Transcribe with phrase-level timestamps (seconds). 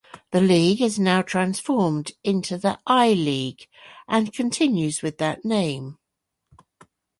[0.31, 3.67] The league is now transformed into the I-League
[4.07, 5.99] and continues with that name.